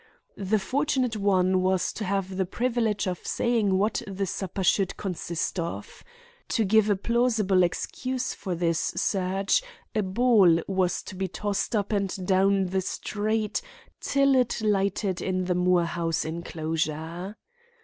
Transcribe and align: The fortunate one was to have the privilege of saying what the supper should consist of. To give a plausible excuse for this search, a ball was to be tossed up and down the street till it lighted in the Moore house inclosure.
The 0.37 0.57
fortunate 0.57 1.15
one 1.15 1.61
was 1.61 1.93
to 1.93 2.03
have 2.05 2.37
the 2.37 2.47
privilege 2.47 3.05
of 3.05 3.19
saying 3.23 3.77
what 3.77 4.01
the 4.07 4.25
supper 4.25 4.63
should 4.63 4.97
consist 4.97 5.59
of. 5.59 6.03
To 6.49 6.65
give 6.65 6.89
a 6.89 6.95
plausible 6.95 7.61
excuse 7.61 8.33
for 8.33 8.55
this 8.55 8.79
search, 8.95 9.61
a 9.93 10.01
ball 10.01 10.59
was 10.67 11.03
to 11.03 11.15
be 11.15 11.27
tossed 11.27 11.75
up 11.75 11.91
and 11.91 12.09
down 12.25 12.65
the 12.69 12.81
street 12.81 13.61
till 13.99 14.33
it 14.33 14.59
lighted 14.63 15.21
in 15.21 15.45
the 15.45 15.53
Moore 15.53 15.85
house 15.85 16.25
inclosure. 16.25 17.35